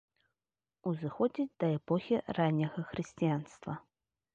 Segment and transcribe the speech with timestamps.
[0.93, 3.83] Узыходзіць да эпохі ранняга хрысціянства.